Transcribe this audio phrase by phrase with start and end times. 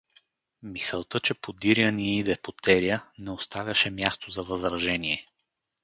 [0.63, 5.25] Мисълта, че подиря ни иде потеря, не оставаше място за възражение.